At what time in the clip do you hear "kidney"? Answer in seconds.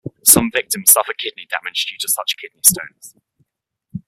1.13-1.45, 2.35-2.61